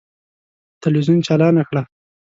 [0.81, 1.83] تلویزون چالانه کړه!